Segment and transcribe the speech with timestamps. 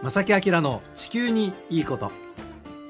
[0.00, 2.12] 正木明の地球にいいこと。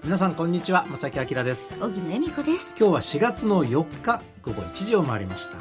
[0.05, 0.87] 皆さんこんにちは。
[0.91, 1.75] 正木明です。
[1.81, 2.75] 荻野恵美子です。
[2.79, 5.57] 今日は4月の4日午後1時を回りました。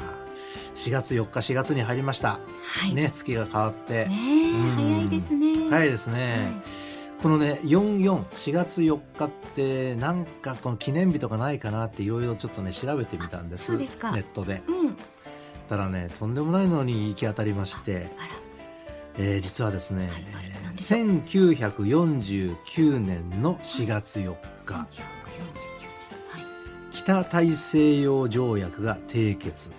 [0.74, 2.92] 4月4日4月に入りました、はい。
[2.92, 4.76] ねね月が変わって、えうん。
[4.76, 5.70] 早いですね。
[5.70, 6.52] 早いですね、
[7.22, 13.64] このね444月4日ってなんかこの記念日とかないかなっていろいろちょっとね調べてみたんです。
[13.68, 14.12] そうですか。
[14.12, 14.62] ネットで。
[14.68, 14.96] うん。
[15.66, 18.10] たらねとんでもないのに行き当たりまして、
[19.16, 24.76] えー実はですね、はい1949年の4月4日1949
[26.30, 26.44] はい
[26.92, 29.72] 北大西洋条約が締結。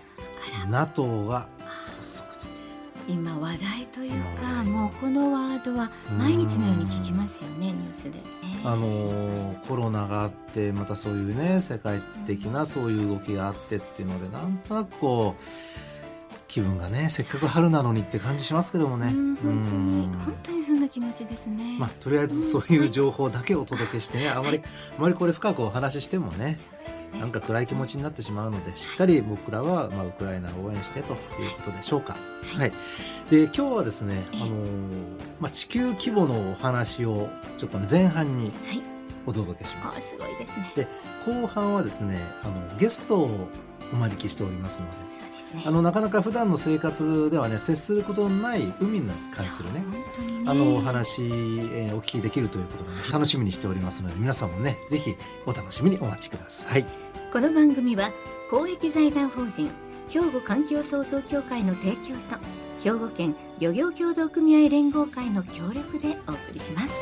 [0.69, 1.47] NATO が
[1.97, 2.45] 発足と。
[3.07, 8.25] 今話題というか題もうこのワードは毎日のように聞きますよねニュースで、ね。
[8.63, 15.43] あのコロナがあってまたそういうね世界的なそういう動きがあってっていうのでなんとなくこう
[16.49, 19.05] 気分がねせっかく春なのにって感じしますけどもね。
[19.05, 19.35] 配うん。
[19.35, 24.61] 本当にうん本当にそんな気持ちですね、まあ、とりあえずそういう情報だけお届けしてねあまり
[24.97, 27.19] あまりこれ深くお話ししてもねね。
[27.19, 31.17] なんか暗い気持ちになってしまうのでしっかり僕らは、まあ、ウクライナを応援してという
[31.57, 32.17] ことでしょうか。
[32.57, 32.71] はい、
[33.29, 34.49] で今日はですね、あのー
[35.39, 38.81] まあ、地球規模のお話をちょっとね前半にはい。
[39.25, 40.15] お届けしまあす。
[40.15, 40.71] すごいですね。
[40.75, 40.87] で
[41.25, 43.47] 後半はですねあのゲストを
[43.91, 45.63] お招きしておりますのでね。
[45.65, 49.85] あのなかなか普段の生活ではね接することのない海に関するねね。
[50.45, 56.85] あのお話、えーお聞きできるということで、ね、楽しみにしておりますので皆さんもねぜひお楽しみにお待ちください。
[57.31, 58.11] この番組は
[58.49, 59.69] 公益財団法人
[60.09, 62.39] 兵庫環境創造協会の提供と
[62.83, 66.95] 兵庫県漁業協同組合連合会の協力でお送りします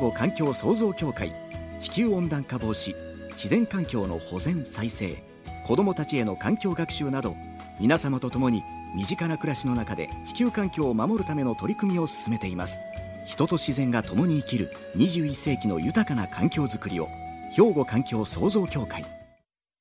[0.00, 1.30] 兵庫環境創造協会
[1.78, 2.94] 地球温暖化防止
[3.32, 5.22] 自然環境の保全再生
[5.66, 7.36] 子どもたちへの環境学習など
[7.78, 8.62] 皆様と共に
[8.96, 12.80] 身近な暮らしの中で地球環境を守るための取り組みを進めています。
[13.26, 17.08] 人と自然が共に生きる21世紀の豊かな環境づくりを
[17.52, 19.04] 兵庫環境創造協会。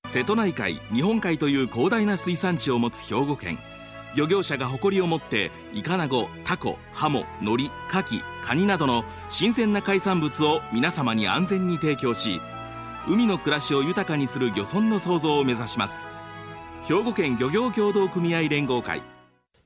[0.05, 3.57] 瀬戸内海日本海という広大な水産地を持つ兵庫県。
[4.15, 12.39] 漁業者が誇りを持ってイカナゴタコハモノリカキカニなどの新鮮な海産物を皆様に安全に提供し
[13.07, 16.09] 海の暮らしを豊かにする漁村の創造を目指します。
[16.87, 19.01] 兵庫県漁業協同組合連合会。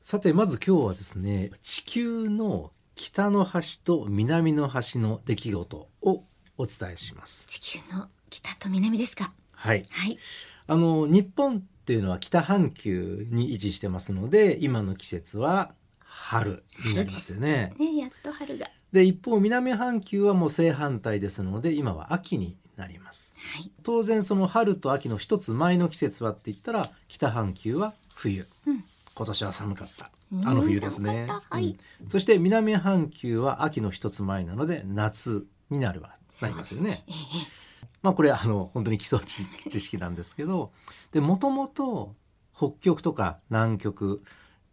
[0.01, 6.23] さてまず今日はですね地球の北の端と南の端の出来事を
[6.57, 7.45] お伝えします。
[7.47, 9.33] 地球の北と南ですか？
[9.53, 10.19] はい、はい。
[10.67, 17.73] あの日本っていうのは北半球に位置してますので今の季節は春になりますよね。
[17.77, 17.97] ね。
[17.97, 18.67] やっと春が。
[18.93, 23.33] で一方南半球はもう正反対ですので今は秋になります。
[23.57, 23.69] はい。
[23.83, 28.85] 当然その春と秋の一つ前の季節はって言ったら北半球は冬、うん。
[29.13, 30.09] 今年は寒かった。
[30.31, 31.27] うんあの冬ですね。
[31.49, 31.77] はい。
[32.01, 32.09] うん。
[32.09, 37.03] そして南半球は秋の一つ前なので夏になるわなりますよね。
[37.09, 37.62] ええ
[38.03, 40.71] まあこれあの本当に基礎知知識なんですけど
[41.11, 42.13] でもともと
[42.55, 44.21] 北極とか南極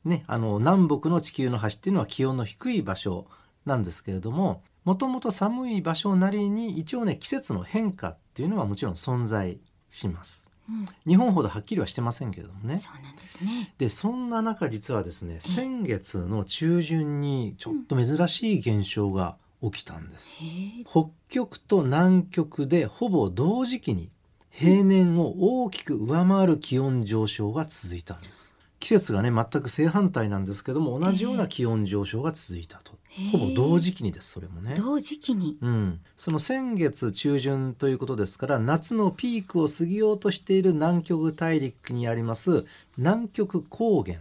[0.04, 3.26] ねあの南北の地球の端っていうのは気温の低い場所
[3.64, 9.58] なんですけれどももともと寒い場所なりに一応ね季節の変化っていうのはもちろん存在
[9.88, 10.44] します。
[10.68, 12.78] うん日本ほどはっきりはしてませんけれどもね。
[12.78, 20.38] そうなんですねでそんな中実はですね先月の中旬にちょっと珍しい現象が起きたんです。
[20.86, 24.10] 北極と南極でほぼ同時期に
[24.50, 28.54] 平年を大きく上回る気温上昇が続いたんです。
[28.80, 32.92] 季節がね全く正反対なんですけども同じような気温上昇が続いたと、
[33.30, 34.76] ほぼ同時期にですそれもね。
[34.78, 35.58] 同時期に。
[35.60, 42.64] うん、その先月中旬ということですから夏のピークを過ぎようとしている南極大陸にあります
[42.96, 44.18] 南極高原。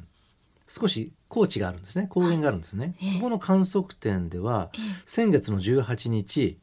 [0.68, 2.08] 少し高地があるんですね。
[2.10, 3.14] 高原があるんですね、ええ。
[3.16, 4.82] ここの観測点ではええ。
[5.06, 6.58] 先月の18日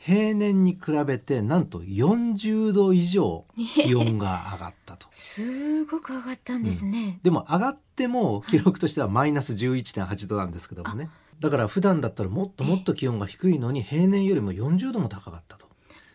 [0.00, 3.44] 平年に比べてなんと40度以上
[3.74, 5.06] 気温が上がったと。
[5.12, 11.10] すごく上がったんですね、でも上がっても記録としてはマイナス11.8度なんですけどもね。
[11.38, 15.68] だから普段だったらもっともっと気温が低いのに平年よりも40度も高かったと。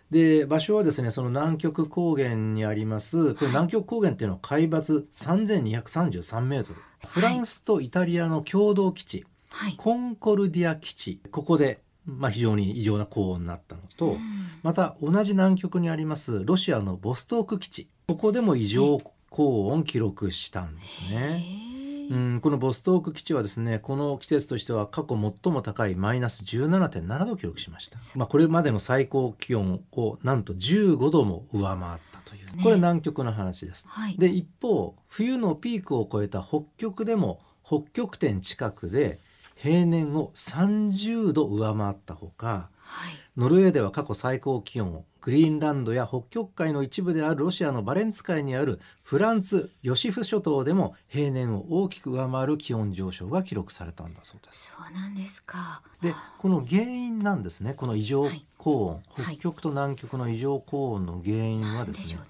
[0.10, 3.36] で場所はですねその南極高原にあります。
[3.36, 9.76] これ南極高原っていうのは海抜3233メートルフランスとイタリアの共同基地はい。
[9.78, 14.20] コンコルディア基地ここで、まあ、非常に異常な高温になったのと、うん。
[14.64, 21.44] また同じ南極にありますロシアのボストーク基地ここでも異常高温記録したんですね。
[21.72, 21.76] へ
[22.10, 32.64] うん、このボストーク基地はですねこの季節としては過去最も高いマイナス17.7度を記録しました、まあ、これまでの最高気温をなんと15度も上回ったという、ね。
[32.64, 33.86] これ南極の話です。
[33.88, 34.18] はい。
[34.18, 39.20] で一方冬のピークを超えた北極でも北極点近くで
[39.56, 43.14] 平年を30度上回ったほかはい。
[43.38, 54.70] ノルウェーでは過去最高気温をグリーンランドや北極海の一部であるロシアのバレンツ海にあるフランツ・ヨシフ諸島でも平年を大きく上回る気温上昇が記録されたんだそうです。
[54.70, 55.82] そうなんですか。
[56.02, 57.74] でこの原因なんですね。
[57.74, 58.24] この異常。
[58.24, 59.36] はい高温、はい。
[59.38, 62.22] 北極と南極の異常高温の原因はですね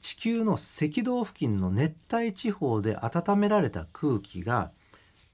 [0.00, 4.72] 地球の赤道付近の熱帯地方で温められた空気が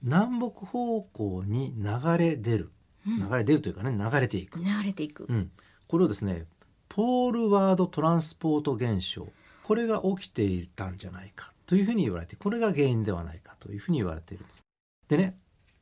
[0.03, 2.71] 南北方向に流れ出る。
[3.07, 3.31] うん。
[3.31, 5.51] 流れ出るというかね流れていく、流れていく、うん、
[5.89, 6.45] これをですね
[6.89, 9.27] ポールワードトランスポート現象。
[9.63, 14.63] これが起きていたんじゃないかというふうに言われてこれが原因ではないかというふうに言われているんです。
[15.09, 15.37] でね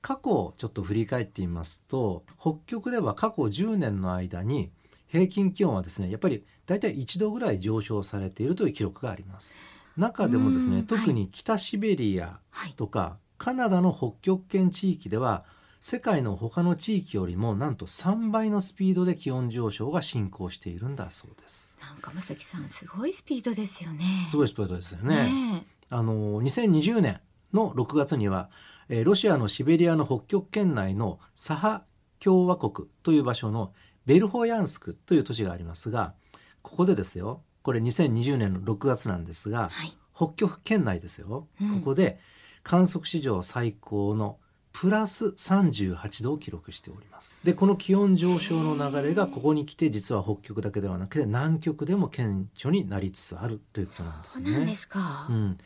[0.04, 4.70] 過去をちょっと振り返ってみますと北極では過去10年の間に
[5.06, 9.54] 平均気温はですねやっぱり大体1度ぐらい上昇されているという記録があります。
[9.96, 15.44] 中でもですうんね特に北シベリアはいとかカナダの北極圏地域では
[15.80, 21.78] 世界の他の地域よりもなんと3倍のスピードで気温上昇が進行しているんだそうです。
[21.80, 25.14] なんかまさきさんすごいスピードですよねすごいスピードですよね。
[25.14, 27.20] ねあの2020年
[27.54, 28.50] の6月には、
[28.88, 31.84] えーロシアのシベリアの北極圏内のサハ
[32.18, 33.72] 共和国という場所の
[34.06, 36.14] ベルホヤンスクという都市がありますが
[36.60, 39.92] ここでですよこれ2020年の6月なんですが、はい。
[40.14, 41.80] 北極圏内ですよ、うん。
[41.80, 42.20] ここで
[42.62, 44.38] 観測史上最高の
[44.72, 47.34] プラス38度を記録しております。
[47.42, 54.44] でこの気温上昇の流れがここに来て実は北極だけではなくて南極でも顕著になりつつあるということなんですね。
[54.44, 55.58] そうなんですか、うん、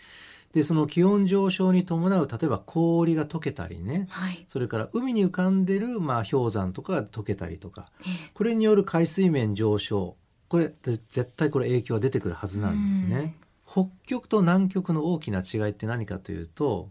[0.53, 4.07] でその気温上昇に伴う例えば氷が溶けたりね。
[4.09, 4.45] はい。
[4.47, 7.91] それから海に浮かんでる、まあ、氷山とかが溶けたりとか。
[8.07, 10.17] ねこれによる海水面上昇。
[10.49, 13.37] これで絶対これ影響は出てくるはずなんですね。
[13.67, 16.91] 北極と南極の大きな違いって何かというと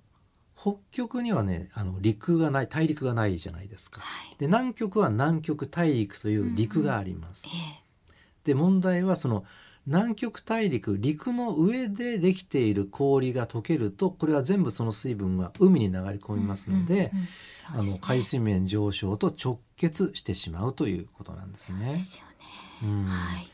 [0.55, 4.01] 北極にはねあの陸がない大陸がないじゃないですか。
[4.01, 4.35] はい。
[4.37, 7.43] で南極は南極大陸という陸があります。
[7.47, 7.83] え。
[8.43, 9.43] で問題はその
[9.87, 17.27] 南極大陸陸の上でできている氷が溶けるとこれは全部その水分が海に流れ込みますので、うんうんうん
[17.69, 21.99] あの海水面上昇と直結してしまうということなんですそうでね。
[21.99, 22.35] すよね、
[22.83, 23.05] うん。
[23.05, 23.51] はい。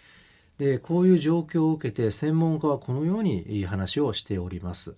[0.59, 4.95] でこういう状況を受けて専門家はこのように話をしております。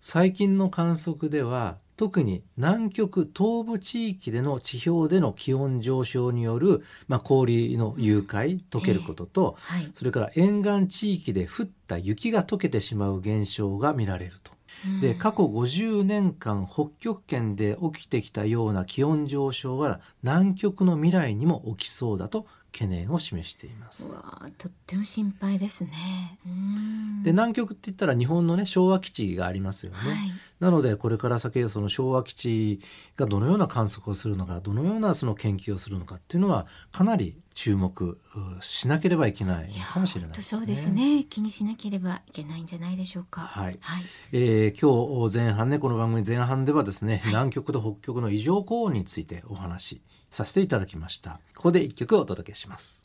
[0.00, 9.90] 最近の観測では特に南極東部地域での地表での気温上昇による、まあ、氷の融解溶けることと、はい。
[9.94, 14.52] それから沿岸地域で降った雪が溶けてしまう現象が見られると。
[15.00, 24.16] で過去50年間北極圏で起きてきたような気温上昇は南極の未来にも起きそうだと懸念を示しています。
[24.58, 26.38] とっても心配ですね。
[26.46, 27.22] うん。
[27.22, 29.98] で南極って言ったら日本のね昭和基地がありますよね。
[29.98, 32.80] はいなのでこれから先その昭和基地
[33.16, 38.20] がどのような観測をするのかどのようなその研究をするのかっていうのはかなり注目
[38.60, 40.58] うしなければいけないのかもしれないですね。
[40.58, 43.40] そうですね気にしなければいけないんじゃないでしょうか。
[43.40, 43.78] はい。
[43.80, 51.40] はい、えー今日前半ねこの番組前半ではですね、南極と北極の異常高温についてお話しさせていただきました。
[51.56, 53.02] ここで一曲お届けします。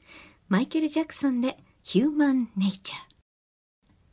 [0.47, 3.06] マイケル・ジャクソンでヒューマン・ネイチャー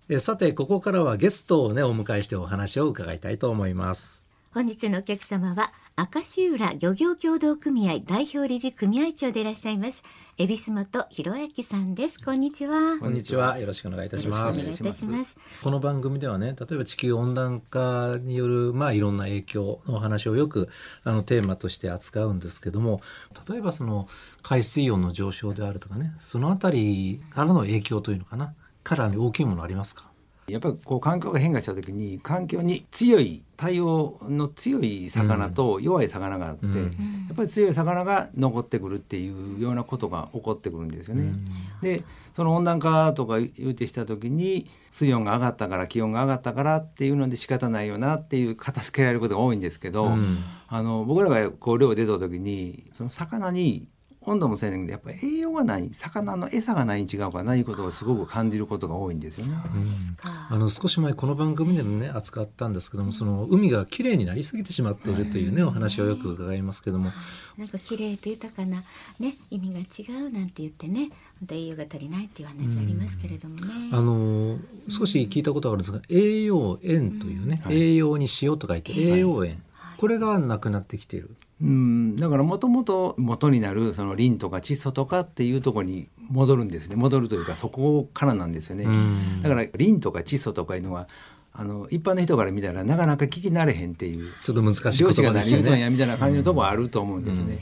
[0.06, 4.28] えーさてここからはゲストをねお迎えしてお話を伺いたいと思います。
[4.52, 10.04] 本日のお客様は明石浦漁業協同組合代表理事組合長でいらっしゃいます
[10.38, 12.22] 恵比寿本博之さんです。
[12.22, 12.98] こんにちは。
[13.00, 13.58] こんにちは。
[13.58, 15.38] よろしくお願いいたしよろしくお願いいますたします。
[15.62, 20.68] この番組ではね例えば地球温暖化によるまあいろんな影響のお話をよく
[21.02, 23.00] あのテーマとして扱うんですけども
[23.48, 24.06] 例えばその
[24.42, 28.52] 海水温の上昇であるとかねそのあたりからの影響というのかな
[28.84, 30.04] から大きいものありますか？
[30.46, 37.24] やっぱりこう環境が変化した時に環境に強い対応の強い魚と弱い魚があって、うん。
[37.28, 41.32] やっぱり強い魚が残ってくるっていうようなことが起こってくるんですよね。
[41.80, 42.04] で
[42.36, 50.44] その温暖化とか言うてした時に水温が上がったから気温が上がったからっていうので仕方ないよなっていう片付けられることが多いんですけど、うん。
[50.68, 53.88] あの僕らがこう漁出た時にその魚に
[54.26, 59.54] 温度もそうやねんけどやっぱり栄養がない魚の餌がないに違うかないうことをすごく感じることが多いんですよね。
[59.62, 60.48] そうですか。
[60.50, 67.10] あの少し前この番組でもね扱ったんですけどもその海がきれいになりすぎてしまっているというね、お話をよく伺いますけども、
[67.58, 68.82] なんか綺麗と豊かな
[69.18, 73.72] ね意味が違うなんて言ってね本当栄養が足りないっていう話ありますけれどもね。
[73.92, 79.62] あの少し聞いたことがあるんですが栄養塩というね、栄養に塩と書いて栄養塩、
[79.98, 81.30] これがなくなってきている。
[81.62, 88.84] うんだからもともと元になるそのリンとか窒素とかっていうところに戻るんですね戻るというかそこからなんですよね。
[88.84, 91.08] んだからリンとか窒素とかいうのは
[91.52, 95.62] あの一般の人から見たらなかなか聞き慣れへんっていうちょっと難しい言漁師が何葉ですよね。
[95.62, 97.60] 言うとんやみたいな感じのところあると思うんですね。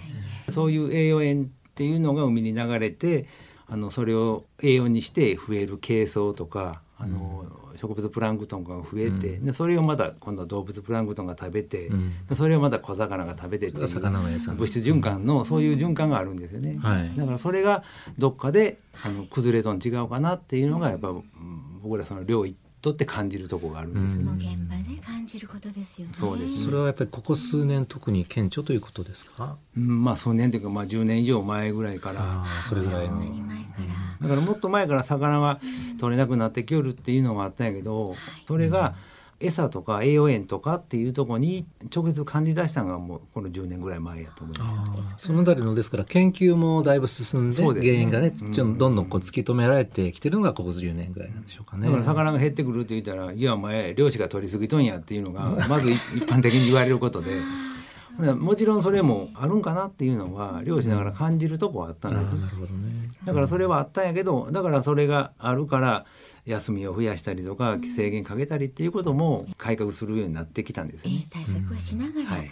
[0.49, 3.27] そういう栄養塩っていうのが海に流れて
[3.69, 7.45] あのそれを栄養にして増える珪藻とかあの、
[7.77, 12.27] 植物プランクトンが増えて、でそれをまた今度は動物プランクトンが食べて、ん。
[12.27, 16.79] でそれをまた小魚が食べてっていう魚の餌物質循環のそういう循環があるんですよね。
[16.81, 17.13] はい。
[17.17, 17.85] だからそれが
[18.19, 21.25] どっかであの崩れとん違うかなっていうのがやっぱうん
[21.83, 24.25] 僕らその漁行っとって感じるとこがあるんですよね。
[24.25, 26.13] もう現場で感じることですよね。
[26.15, 29.57] そうですそれはやっぱりここ数年特に顕著ということですか？
[29.77, 33.17] うんまあ数年というかまあ10年以上前ぐらいからそれぐらいの。
[33.17, 33.33] 前か
[34.21, 34.29] ら。
[34.29, 35.61] だからもっと前から魚が
[35.99, 38.15] 取れなくなってきよるっていうのがあったんやけど
[38.47, 38.95] それが
[39.43, 45.15] 餌とか栄養塩とかっていうところに直接感じ出したのがもうこの10年ぐらい前やと思います。
[45.19, 51.87] そのあたりのですから研究もだいぶ進んで原因がねちょっとどんどんこう突き止められてきてるのがここ10年ぐらいなんでしょうかね。
[51.87, 57.33] だから魚が減ってくるって言ったら「いやお前漁師が取りすぎとんや」っていうのがまず一般的に言われることで。
[58.19, 63.11] もちろんそれもあるんかなっていうのは漁師ながら感じるとこはあったんですなるほどね。
[63.25, 66.05] だからそれはあったんやけどだからそれがあるから
[66.45, 71.25] 休みを増やしたりとか制限かけたりっていうことも改革するようになってきたんですよね。
[71.25, 72.51] えー対策はしながら、はいはい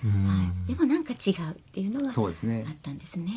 [0.67, 3.31] でもなんか違うっていうのがそうですねあったんですね。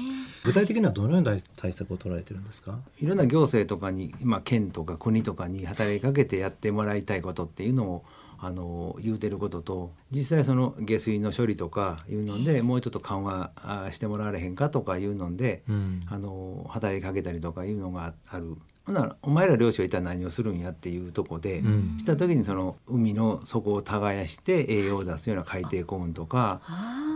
[0.46, 2.78] 具体的にはどのような対策を取られてるんですか？
[3.02, 8.06] いろんな行政とかに、まあ、県とか国とかに働きかけてやってもらいたいことっていうのを
[8.46, 16.04] あの言うてることと実際その下水の処理とかいうのでもうちょっと緩和あしてもらわれへんかとかいうので、うん。
[16.10, 18.58] あの働きかけたりとかいうのがある。
[18.86, 21.98] ほんならお前ら漁師は一体何をするんやっていうとこで、うん。
[22.00, 26.60] した時にその海の底を耕して栄養を出すような海底コーンとか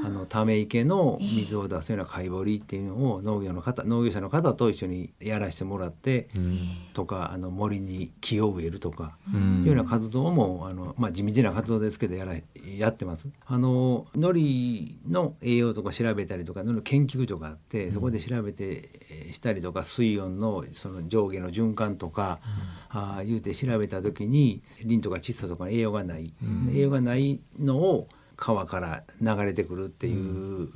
[0.03, 6.59] ああのため池の水を出すような貝掘りっていうのを農業の方農業者の方と一緒にやらせてもらって、うん。
[6.93, 9.61] とかあの森に木を植えるとか、うん。
[9.61, 12.35] いうような活動もあの、まあ、地道な活動ですけどやら
[12.77, 13.27] やってます。
[13.45, 22.39] あの海苔の栄養とか調べたりとかの研究所があってそこで調べてえーしたりとか水温のその上下の循環とか、
[22.89, 26.33] あー言うて調べた時にリンとか窒素とかの栄養がない、
[26.73, 30.69] 栄養がないのを川から流れてくるっていう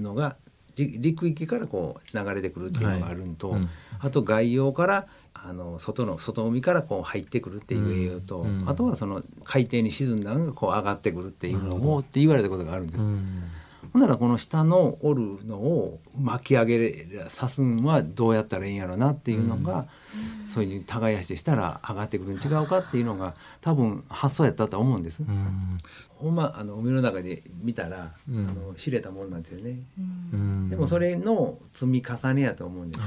[0.00, 0.36] のが、
[0.76, 3.70] り陸域からこう流れてくるっていうのがあるのと、はいうん。
[4.00, 8.60] あと外洋からあの外の外海からこう入ってくるっていう栄養と、うん。
[8.60, 13.04] うんあとはその海底に沈んだのがこう上がってくるっていうのもって言われたことがあるんです。
[13.94, 19.84] うんほんならこの下の折るのを巻き上げさすんはどうやったらいいんやろなっていうのが、
[20.48, 25.20] そういう耕してしたら上がってくるん違うかっていうのが多分発想やったと思うんです。
[25.20, 25.78] うん。
[26.08, 28.48] ほんまあの海の中で見たら、うん。
[28.48, 29.80] あの知れたもんなんですよね。
[30.32, 30.70] うん。
[30.70, 33.04] でもそれの積み重ねやと思うんですよ。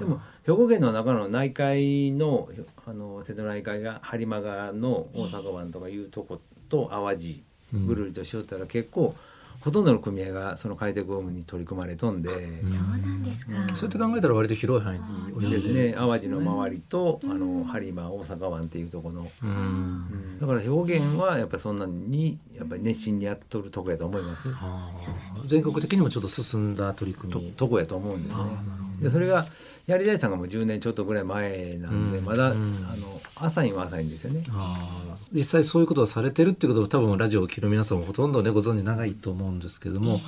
[0.00, 2.48] でも兵庫県の中の内海の
[2.86, 7.86] あの瀬戸内海が播磨川の大阪湾とかいうとこと淡路うん。
[7.86, 9.14] ぐるりとしよったら結構
[9.60, 12.30] ほとんどの組合がその海底ゴムに取り組まれとんで、
[12.68, 13.52] そうなんですか。
[13.74, 15.92] そうやって考えたら割と広い範囲に及んでですね。
[15.94, 19.50] 淡路の周りと、あの播磨大阪湾っていうところの、うん。
[19.50, 20.38] うん。
[20.40, 24.48] だから表現はやっぱりそんなにやっぱり熱心にやっとるとこやと思います。
[25.44, 27.52] 全国的にもちょっと進んだ取り組とみ。
[27.52, 28.44] とこやと思うんですね。
[29.00, 29.46] でそれが
[29.86, 32.24] やりだしたのがもう10年ちょっとぐらい前なんで、うん。
[32.24, 32.86] まだ、うん。
[32.88, 34.44] あの浅いは浅いんですよね。
[34.50, 40.20] あー実際そういうことをされてるっていうことを多分ラジオを聴る皆さんもほとんどねご存知長いと思うんですけども、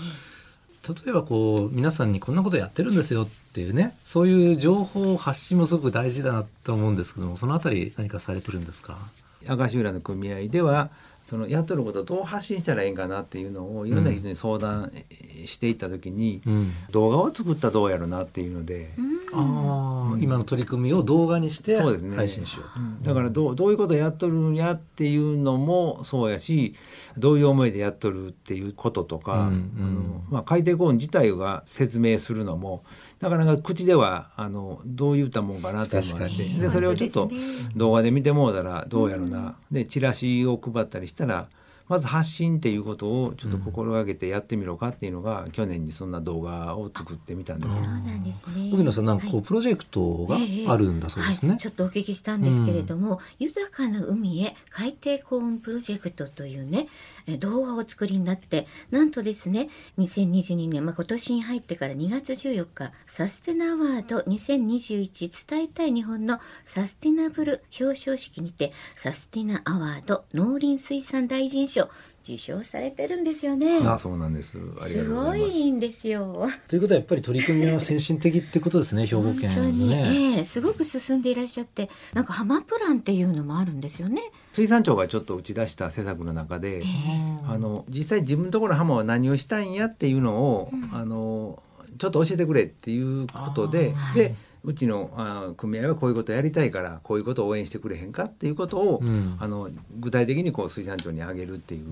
[0.88, 8.96] 例えばこう皆さんにこんなことやってるんですよっていうねそういう情報発信もすごく大事だなと思うんですけどもそのあたり何かされてるんですか？
[9.48, 10.90] 赤石浦の組合では
[11.30, 14.90] そのやっとることをどう発信したらいいんかなっていうのをいろんな人に相談
[15.46, 16.72] していった時に、うん。
[16.90, 18.90] 動画を作ったらどうやろなっていうので、
[19.32, 22.16] ああ、今の取り組みを動画にしてそうですね。
[22.16, 26.74] 配信しようだからどうどういうことやっとるんやっていうのもそうやし
[27.16, 29.52] どういう思いでやっとるっていうこととか、うんうん。
[29.52, 32.82] あのまあ、海底コーン自体が説明するのも
[33.20, 37.30] なかなか口ではあのどう言ったもんかなっていうのがあってでそれをちょっと
[37.76, 41.48] 動画で見てもうたらどうやろな、でチラシを配ったりしたら
[41.90, 47.74] まず発信っていうことをちょっと心がけてやってみろかっていうのが、去年にそんな動画を作ってみたんです。
[47.74, 48.70] そうなんですね。
[48.72, 49.44] 荻野さんなんかこう、はい。
[49.44, 50.36] プロジェクトが
[50.72, 51.50] あるんだそうですね。
[51.50, 56.86] はい、ちょっとお聞きしたんですけれども、豊かな海へ海底幸運プロジェクトというね
[57.19, 71.88] え動画を作りになってなんとですね2022年、まあ、今年に入ってから2月14日サステナアワード2021伝えたい日本のサスティナブル表彰式にてサスティナアワード農林水産大臣賞
[72.22, 73.78] 受賞されてるんですよね。
[73.84, 76.46] あそうなんですすごいんですよ。
[76.68, 80.36] ということはやっぱり取り組みは先進的ってことですね兵庫本県当に、ね。
[80.36, 84.22] ええすごく進んでいらっしゃってなんか浜プランっていうのもあるんですよね。
[84.52, 86.82] 水産庁がちょっと打ち出した施策の中で、
[87.46, 91.62] あの実際自分のところの浜は何をしたいんやっていうのを、あの
[91.98, 99.36] ちょっと教えてくれっていうことであーでうちのあ組合はこういうことやりたいからこういうことを応援してくれへんかっていうことを、うん。
[99.38, 101.86] あの具体的にこう水産庁にあげるっていう、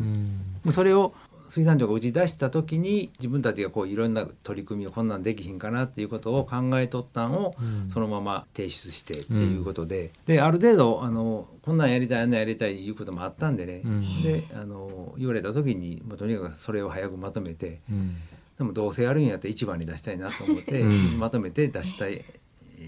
[0.66, 0.72] うん。
[0.72, 1.14] それを
[1.48, 7.90] 水産庁が打ち出した時に自分たちがこういろんな取り組みをこんなんできひんかなっていうことを考えとったんを、うん。
[7.92, 14.22] そのまま提出してっていうことで、である程度あのこんなんやりたいあんなんやりたいいうこともあったんでね、うん。
[14.22, 18.16] であの言われた時にもうとにかくそれを早くまとめてうん。
[18.58, 21.18] でもどうせやるんやったら一番に出したいなと思って、うん。
[21.18, 22.24] まとめて出したい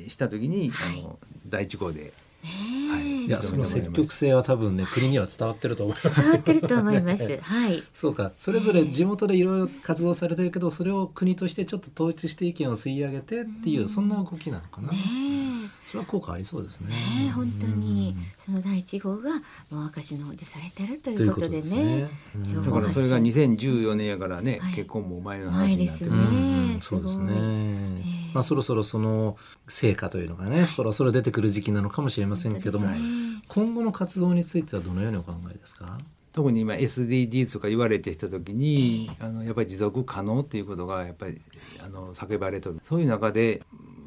[0.09, 2.13] した時に、あの第一号で。
[2.43, 6.21] はいいやその積極性は多分ね国には伝わってると思います。
[6.21, 7.39] 伝わってると思います。
[7.43, 7.83] はい。
[7.95, 14.91] そうかそれぞれ地元でいろいろ活動されてるけどそれを国としてちょっと統一して意見を吸い上げてっていうそんな動きなのかな。
[14.91, 14.99] ね
[15.91, 16.89] それは効果ありそうですね。
[17.19, 18.17] え、ねえ本当に。
[18.39, 19.31] その第一号が
[19.71, 22.09] もう明石の方でされてるということでね。
[22.35, 24.75] だからそれが発信2014年やからね、はい。
[24.75, 26.11] 結婚も前の前話になってる。
[26.11, 26.19] ですよね。
[26.19, 27.33] うんうんそうですね。
[27.35, 32.99] えまあそろそろその成果というのがね、そろそろ出てくる時期なのかもしれませんけども、ね。
[33.49, 35.99] 今後の活動についてはどのようにお考えですか？
[36.33, 41.41] 特に今 SDGs とか言われてきた時に、あのやっぱり持続可能っていうことがやっぱり
[41.85, 42.79] あの叫ばれとる。
[42.85, 43.63] そういう中で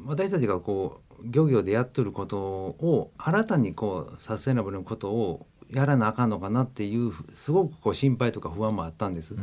[0.06, 9.34] 私たちがこう漁業でやっとることを新たにこうサステナブルなことをやらなあかんのかなっていうすごくこう心配とか不安もあったんです。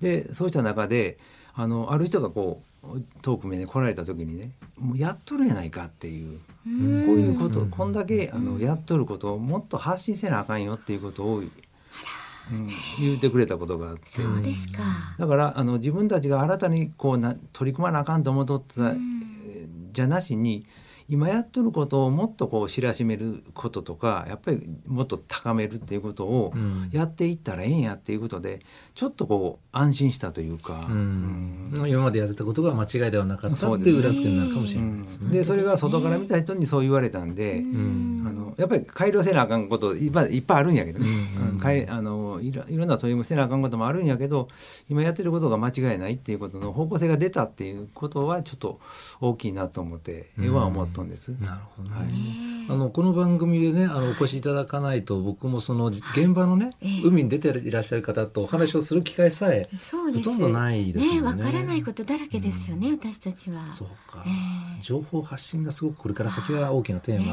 [0.00, 1.16] でそうした中で
[1.54, 11.50] あのある人がこう遠く目に来られた時にねもうやっとるやないかっていうこういうこと、こんだけあのやっとることをもっと発信せなあかんよっていうことを、うん、
[12.98, 14.10] 言ってくれたことがあって。
[14.10, 14.82] そうですか。
[15.18, 19.24] だからあの自分たちが新たにこうな取り組まなあかんと思っとった、えー
[19.94, 20.66] じゃなしに
[21.08, 26.88] 今やっとることをもっとこう知らしめることとかやっぱりもっと高めるっていうことをうん。
[26.92, 28.60] やっていったらええんやっていうことで
[28.94, 30.86] ちょっとこう安心したというか。
[30.90, 31.72] うん。
[31.74, 31.90] うん。
[31.90, 35.30] 今までやってたことが間違いではなかったっていう裏付けになるかもしれないですね。
[35.30, 38.24] でそれが外から見た人にそう言われたんで、ん。
[38.26, 41.76] あのやっぱり改良せなあかんこといっぱいいっぱいあるんやけどね、うん。
[41.76, 44.48] いあのいろいろんな取り組みせなあかんこともあるんやけど
[44.88, 48.80] 今やってることが間違いないっていうことの方向性が出たっていうことはちょっと
[49.20, 51.28] 大きいなと思って絵は思っとんです。
[51.40, 51.96] なるほどね。
[51.96, 52.08] はい
[52.66, 60.30] あのこの番組でねあのお越しいただかないと僕もその現場のね、ええ海に出ていらっしゃる方とお話をする機会さえそうです。
[60.30, 63.70] ほとんどないですよねね、わからないことだらけですよね、私たちは。
[63.74, 64.30] そうか、え
[64.78, 67.26] え情報発信がすごくこれから先は大きなテー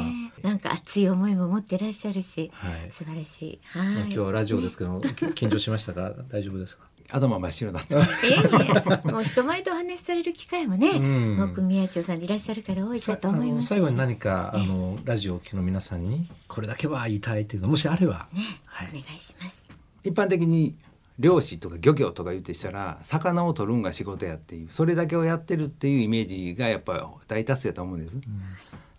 [0.44, 3.60] マ、なんか熱い思いも持ってらっしゃるし、はい素晴らしい。
[3.74, 3.96] まあはい。
[4.04, 6.12] 今日はラジオですけど、緊張しましたか？
[6.30, 6.84] 大丈夫ですか？
[7.12, 8.26] 頭真っ白になってます。
[8.26, 11.38] いえいえもう人前とお話しされる機会もね、うん。
[11.38, 18.28] もう組合長さんでいらっしゃるから多いかと思います最後に何かあのラジオをお聞きの皆さんにこれだけは言いたいというのもしあれば、
[18.66, 18.90] はい。
[18.90, 19.70] お願いします。
[20.04, 20.76] 一般的に
[21.20, 28.16] 漁師とか漁業とか言ってしたら魚を取るんが仕事やっていうそれだけをやってるっていうイメージがやっぱり大多数やと思うんです。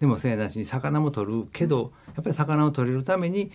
[0.00, 3.50] でもそうやなしに魚も取るけどやっぱり魚を取れるために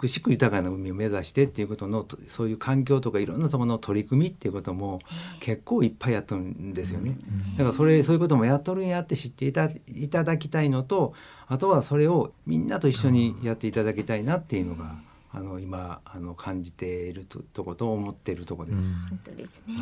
[0.00, 5.00] 美しく豊かな海を目指してっていうことのとそういう環境とかいろんなところの取り組みっていうことも
[5.40, 7.16] 結構いっぱいやっとるんですよね。
[7.56, 11.14] だからそれそういうこともやっとるんやって知っていたいただきたいのと
[11.46, 14.94] あとはそれをみんなと一緒にやっていただきたいなっていうのが
[15.34, 18.82] あの今あの感じているととこと思っているところです。
[18.82, 19.74] 本当ですね。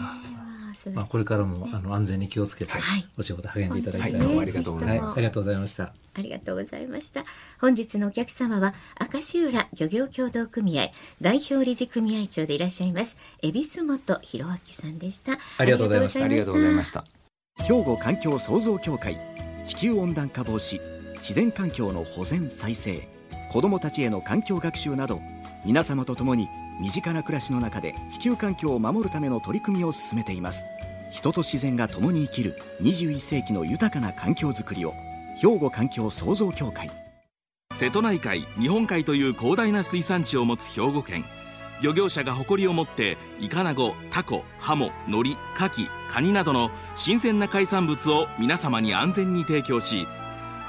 [0.94, 4.50] まあ、これからもあの安全に気をつけてはいお仕事励んでいただきたいとはいどうもあ思います。
[4.50, 5.92] りがとうございますはありがとうございました。
[6.14, 7.24] ありがとうございました。
[7.60, 8.74] 本日のお客様は、
[9.12, 15.38] 明石浦漁業協同組合代表理事組合長でいらっしゃいます、恵比寿本博明さんでした。
[15.58, 17.04] ありがとうございましたありがとうございました。
[17.64, 19.18] 兵庫環境創造協会
[19.64, 20.80] 地球温暖化防止
[21.16, 23.06] 自然環境の保全再生
[23.52, 25.20] 子どもたちへの環境学習など
[25.64, 26.48] 皆様と共に
[26.80, 30.64] 身近な暮らしの中で地球環境を守るための取り組みを進めています。
[31.10, 34.94] 人と自然が共に生きる21世紀の豊かな環境づくりを
[35.36, 36.90] 兵庫環境創造協会。
[37.72, 41.24] 瀬戸内海日本海という広大な水産地を持つ兵庫県。
[41.82, 50.06] 漁業者が誇りを持ってイカナゴタコハモノリカキカニなどの新鮮な海産物を皆様に安全に提供し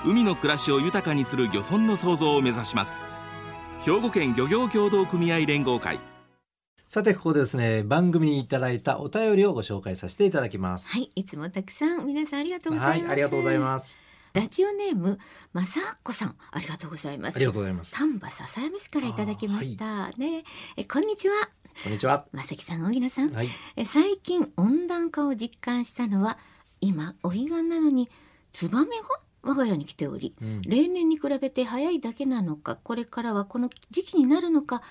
[0.06, 3.08] 海の暮らしを豊かにする漁村の創造を目指します。
[3.84, 6.00] 兵庫県漁業協同組合連合会。
[6.86, 10.92] さてここでですね番組にいただいたお便りをご紹介させていただきます。
[10.92, 13.08] はい、いつもたくさん皆さんありがとうございます。
[13.08, 14.00] はいありがとうございます。
[14.34, 15.18] ラジオネーム
[15.52, 16.36] まさっこさん。
[16.52, 17.38] ありがとうございます。
[17.38, 17.98] ありがとうございます。
[17.98, 20.44] 丹波篠山市からいただきました、ね。
[20.78, 21.50] えこんにちは。
[21.84, 22.28] こんにちは。
[22.34, 23.50] まさきさん荻野さん、はい。
[23.76, 26.38] え最近温暖化を実感したのは
[26.82, 28.12] 今お彼岸なのに
[28.54, 29.08] ツバメが
[29.44, 34.82] 我が家に来ており、うん例年に比べて早いだけなのかこれからはこの時期になるのか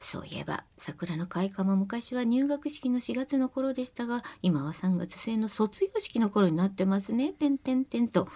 [0.00, 7.32] そういえば桜の開花も昔は入学式の4月の頃でしたが今は3月末の卒業式の頃になってますね。
[7.32, 8.28] てんてんてんと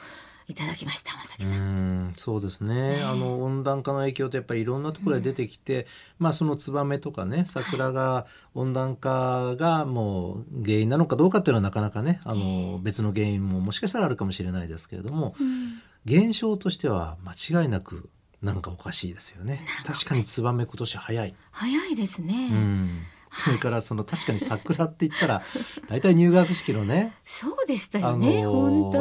[0.49, 2.09] いただきましたまさきうさん。
[2.11, 3.03] んそうですね。
[3.05, 5.87] あの温暖化の影響ってやっぱりいろんなところで出てきて、
[6.19, 15.83] まあそのツバメとかね桜が温暖化がもう原因なのかどうかっていうのはなかなかねあの別の原因ももしかしたらあるかもしれないですけれどもうん。
[16.05, 18.09] 現象としては間違いなく
[18.41, 19.67] なんかおかしいですよね。
[19.85, 22.49] 確かにツバメ今年早い、早いですね。
[22.53, 23.03] うん、
[23.35, 25.43] それからその確かに桜って言ったら
[25.89, 28.45] 大体入学式のねそうでしたあよね。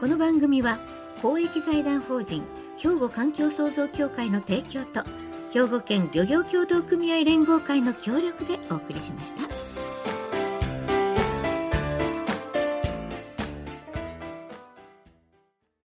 [0.01, 0.79] この番組は
[1.21, 2.43] 公益財団法人
[2.79, 5.05] 兵庫環境創造協会の提供と
[5.53, 9.80] 兵庫県漁業協同組合連合会の協力でお送りしました。